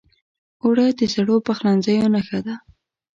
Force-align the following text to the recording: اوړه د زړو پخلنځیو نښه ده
اوړه 0.63 0.85
د 0.99 1.01
زړو 1.13 1.35
پخلنځیو 1.47 2.11
نښه 2.13 2.39
ده 2.45 2.55